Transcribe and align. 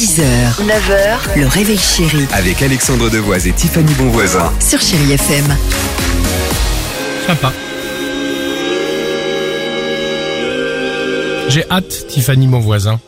6h, 0.00 0.22
9h, 0.64 1.38
le 1.38 1.46
réveil 1.46 1.76
chéri 1.76 2.26
Avec 2.32 2.62
Alexandre 2.62 3.10
Devoise 3.10 3.46
et 3.46 3.52
Tiffany 3.52 3.92
Bonvoisin. 3.92 4.50
sur 4.58 4.80
Chérie 4.80 5.12
FM. 5.12 5.44
Sympa. 7.26 7.52
J'ai 11.48 11.70
hâte, 11.70 12.06
Tiffany, 12.08 12.46
mon 12.46 12.60
voisin. 12.60 12.98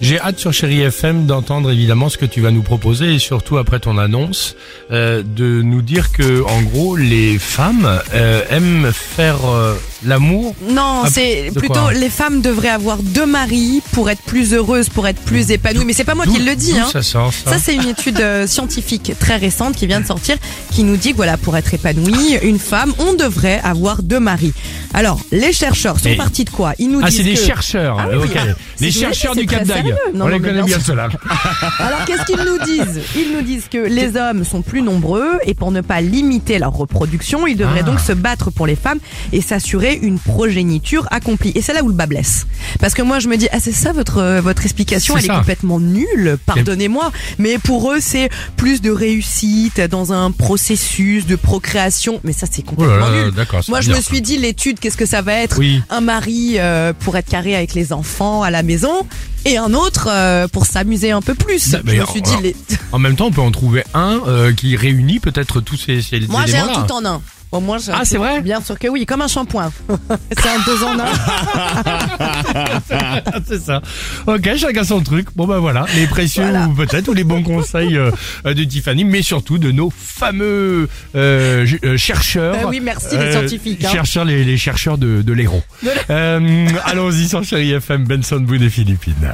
J'ai 0.00 0.20
hâte 0.20 0.38
sur 0.38 0.52
Chéri 0.52 0.80
FM 0.80 1.26
d'entendre 1.26 1.70
évidemment 1.70 2.08
ce 2.08 2.18
que 2.18 2.26
tu 2.26 2.40
vas 2.40 2.50
nous 2.50 2.62
proposer 2.62 3.14
et 3.14 3.18
surtout 3.18 3.56
après 3.58 3.78
ton 3.80 3.98
annonce 3.98 4.56
euh, 4.90 5.22
de 5.24 5.62
nous 5.62 5.82
dire 5.82 6.12
que 6.12 6.42
en 6.44 6.62
gros 6.62 6.96
les 6.96 7.38
femmes 7.38 8.00
euh, 8.14 8.42
aiment 8.50 8.90
faire 8.92 9.38
euh, 9.48 9.74
l'amour. 10.04 10.54
Non, 10.68 11.02
Ah, 11.04 11.08
c'est 11.10 11.50
plutôt 11.54 11.90
les 11.90 12.10
femmes 12.10 12.40
devraient 12.40 12.68
avoir 12.68 12.98
deux 12.98 13.26
maris 13.26 13.82
pour 13.92 14.10
être 14.10 14.22
plus 14.22 14.52
heureuses, 14.54 14.88
pour 14.88 15.06
être 15.08 15.20
plus 15.22 15.50
épanouies. 15.50 15.84
Mais 15.84 15.92
c'est 15.92 16.04
pas 16.04 16.14
moi 16.14 16.26
qui 16.26 16.38
le 16.40 16.54
dis. 16.56 16.76
Hein. 16.78 16.88
Ça 16.92 17.02
sort 17.02 17.32
ça. 17.32 17.52
Ça, 17.52 17.58
c'est 17.58 17.74
une 17.74 17.88
étude 17.88 18.20
euh, 18.20 18.46
scientifique 18.46 19.12
très 19.18 19.36
récente 19.36 19.76
qui 19.76 19.86
vient 19.86 20.00
de 20.00 20.06
sortir 20.06 20.36
qui 20.70 20.82
nous 20.84 20.96
dit 20.96 21.12
que 21.12 21.16
voilà, 21.16 21.36
pour 21.36 21.56
être 21.56 21.72
épanouie, 21.74 22.36
une 22.42 22.58
femme, 22.58 22.92
on 22.98 23.14
devrait 23.14 23.60
avoir 23.62 24.02
deux 24.02 24.20
maris. 24.20 24.52
Alors, 24.94 25.20
les 25.30 25.52
chercheurs 25.52 25.98
sont 25.98 26.08
Mais- 26.10 26.16
partis 26.16 26.44
de 26.44 26.50
quoi? 26.50 26.74
Ils 26.78 26.90
nous 26.90 27.00
ah, 27.02 27.08
disent 27.08 27.18
c'est 27.18 27.24
des 27.24 27.34
que- 27.34 27.40
chercheurs. 27.40 27.96
Ah 27.98 28.06
oui, 28.10 28.16
ok. 28.16 28.30
oui. 28.34 28.52
Les 28.80 28.90
chercheurs 28.90 29.34
du 29.34 29.46
Cap 29.46 29.61
d'Agde. 29.64 29.78
sérieux? 29.86 29.96
Non, 30.14 30.24
On 30.24 30.28
les 30.28 30.40
connaît 30.40 30.62
bien 30.62 30.78
ceux-là. 30.80 31.08
Alors 31.78 32.04
qu'est-ce 32.04 32.24
qu'ils 32.24 32.44
nous 32.44 32.58
disent? 32.64 33.00
Ils 33.16 33.32
nous 33.34 33.42
disent 33.42 33.66
que 33.70 33.78
les 33.78 34.16
hommes 34.16 34.44
sont 34.44 34.62
plus 34.62 34.82
nombreux 34.82 35.38
et 35.44 35.54
pour 35.54 35.70
ne 35.70 35.80
pas 35.80 36.00
limiter 36.00 36.58
leur 36.58 36.72
reproduction, 36.72 37.46
ils 37.46 37.56
devraient 37.56 37.80
Ah. 37.80 37.84
donc 37.84 38.00
se 38.00 38.12
battre 38.12 38.50
pour 38.50 38.66
les 38.66 38.76
femmes 38.76 38.98
et 39.32 39.40
s'assurer 39.40 39.98
une 40.02 40.18
progéniture 40.18 41.06
accomplie. 41.10 41.52
Et 41.54 41.62
c'est 41.62 41.72
là 41.72 41.82
où 41.82 41.88
le 41.88 41.94
bas 41.94 42.06
blesse. 42.06 42.46
Parce 42.80 42.94
que 42.94 43.02
moi 43.02 43.18
je 43.18 43.28
me 43.28 43.36
dis 43.36 43.48
ah 43.52 43.58
c'est 43.60 43.72
ça 43.72 43.92
votre 43.92 44.18
euh, 44.18 44.40
votre 44.40 44.62
explication, 44.64 45.16
elle 45.16 45.24
ça. 45.24 45.32
est 45.34 45.36
complètement 45.36 45.80
nulle, 45.80 46.36
pardonnez-moi, 46.46 47.10
mais 47.38 47.58
pour 47.58 47.92
eux 47.92 47.98
c'est 48.00 48.28
plus 48.56 48.80
de 48.80 48.90
réussite 48.90 49.80
dans 49.80 50.12
un 50.12 50.30
processus 50.30 51.26
de 51.26 51.36
procréation, 51.36 52.20
mais 52.24 52.32
ça 52.32 52.46
c'est 52.50 52.62
Oh 52.76 52.82
là 52.82 52.86
complètement 52.88 53.08
là, 53.10 53.24
nul. 53.24 53.34
d'accord. 53.34 53.60
c'est 53.64 53.70
Moi, 53.70 53.80
je 53.80 53.90
me 53.90 54.00
suis 54.00 54.20
dit, 54.20 54.36
l'étude, 54.38 54.78
qu'est-ce 54.78 54.96
que 54.96 55.06
ça 55.06 55.20
va 55.22 55.34
être? 55.34 55.58
Oui. 55.58 55.82
Un 55.90 56.00
mari 56.00 56.54
euh, 56.56 56.92
pour 56.98 57.16
être 57.16 57.28
carré 57.28 57.56
avec 57.56 57.74
les 57.74 57.92
enfants 57.92 58.42
à 58.42 58.50
la 58.50 58.62
maison 58.62 59.06
et 59.44 59.56
un 59.56 59.74
autre 59.74 60.08
euh, 60.10 60.48
pour 60.48 60.66
s'amuser 60.66 61.10
un 61.10 61.20
peu 61.22 61.34
plus. 61.34 61.70
Bah, 61.72 61.80
je 61.86 62.00
me 62.00 62.06
suis 62.06 62.22
dit, 62.22 62.30
alors- 62.30 62.42
les... 62.42 62.56
En 62.92 62.98
même 62.98 63.16
temps, 63.16 63.26
on 63.26 63.32
peut 63.32 63.40
en 63.40 63.50
trouver 63.50 63.84
un 63.94 64.20
euh, 64.26 64.52
qui 64.52 64.76
réunit 64.76 65.20
peut-être 65.20 65.60
tous 65.60 65.76
ces, 65.76 66.02
ces 66.02 66.20
moi 66.28 66.44
j'ai 66.46 66.58
un 66.58 66.64
éléments-là. 66.64 66.86
tout 66.88 66.94
en 66.94 67.04
un. 67.04 67.22
Au 67.52 67.60
moins, 67.60 67.76
j'ai 67.78 67.92
un 67.92 67.96
Ah, 68.00 68.04
c'est 68.04 68.16
vrai 68.16 68.40
Bien 68.40 68.60
sûr 68.62 68.78
que 68.78 68.88
oui, 68.88 69.04
comme 69.04 69.20
un 69.20 69.28
shampoing. 69.28 69.70
c'est 70.32 70.48
un 70.48 70.58
deux 70.64 70.82
en 70.84 70.98
un. 70.98 71.04
c'est 73.46 73.60
ça. 73.60 73.82
Ok, 74.26 74.48
chacun 74.56 74.84
son 74.84 75.00
truc. 75.02 75.26
Bon 75.36 75.46
ben 75.46 75.58
voilà, 75.58 75.84
les 75.94 76.06
précieux 76.06 76.44
ou 76.68 76.72
peut-être 76.74 77.08
ou 77.08 77.12
les 77.12 77.24
bons 77.24 77.42
conseils 77.42 77.96
euh, 77.98 78.10
euh, 78.46 78.54
de 78.54 78.64
Tiffany, 78.64 79.04
mais 79.04 79.20
surtout 79.22 79.58
de 79.58 79.70
nos 79.70 79.92
fameux 79.94 80.88
euh, 81.14 81.66
ju- 81.66 81.78
euh, 81.84 81.96
chercheurs. 81.98 82.56
Ah 82.62 82.66
oui, 82.68 82.80
merci, 82.80 83.16
les 83.18 83.32
scientifiques, 83.32 83.84
hein. 83.84 83.90
Chercheurs, 83.92 84.24
les, 84.24 84.44
les 84.44 84.56
chercheurs 84.56 84.96
de, 84.96 85.20
de 85.22 85.32
l'héros. 85.34 85.62
Euh, 86.10 86.66
Allons-y 86.86 87.28
sur 87.28 87.44
Chéri 87.44 87.72
FM, 87.72 88.04
Benson 88.04 88.40
Boone 88.40 88.62
et 88.62 88.70
Philippines. 88.70 89.28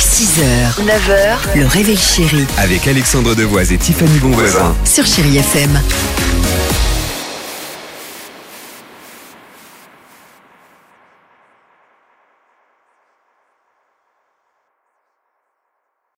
6h, 0.00 0.84
9h, 0.84 1.58
le 1.58 1.66
réveil 1.66 1.96
chéri 1.96 2.44
Avec 2.58 2.86
Alexandre 2.86 3.34
Devoise 3.34 3.72
et 3.72 3.78
Tiffany 3.78 4.18
Bonvoisin. 4.18 4.74
sur 4.84 5.06
Chérie 5.06 5.38
FM. 5.38 5.80